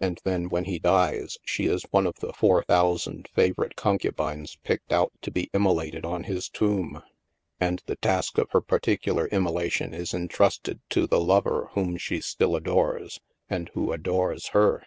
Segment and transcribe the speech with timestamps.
[0.00, 4.92] And then, when he dies, she is one of the four thousand favorite concubines picked
[4.92, 7.04] out to be immolated on his tomb.
[7.60, 12.56] And the task of her particular immolation is entrusted to the lover whom she still
[12.56, 14.82] adores, and who adores her.